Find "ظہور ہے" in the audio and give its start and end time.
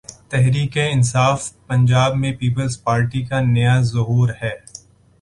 3.81-4.55